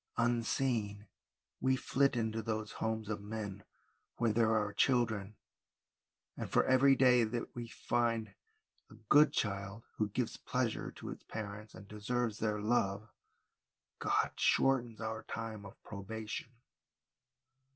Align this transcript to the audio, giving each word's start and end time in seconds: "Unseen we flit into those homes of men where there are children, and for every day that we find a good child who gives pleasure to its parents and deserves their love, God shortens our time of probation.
"Unseen 0.17 1.05
we 1.59 1.75
flit 1.75 2.15
into 2.15 2.41
those 2.41 2.71
homes 2.71 3.07
of 3.07 3.21
men 3.21 3.63
where 4.17 4.33
there 4.33 4.55
are 4.55 4.73
children, 4.73 5.35
and 6.35 6.49
for 6.49 6.63
every 6.65 6.95
day 6.95 7.23
that 7.23 7.53
we 7.53 7.67
find 7.67 8.33
a 8.89 8.95
good 9.09 9.31
child 9.31 9.83
who 9.97 10.09
gives 10.09 10.37
pleasure 10.37 10.89
to 10.89 11.09
its 11.11 11.23
parents 11.25 11.75
and 11.75 11.87
deserves 11.87 12.39
their 12.39 12.59
love, 12.59 13.09
God 13.99 14.31
shortens 14.37 14.99
our 14.99 15.21
time 15.21 15.67
of 15.67 15.79
probation. 15.83 16.49